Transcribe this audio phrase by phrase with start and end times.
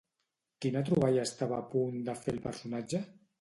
[0.65, 3.05] Quina troballa estava a punt de fer el personatge?